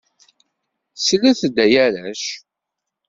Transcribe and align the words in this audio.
Slet-d 1.05 1.55
ay 1.65 1.73
arrac! 1.85 2.23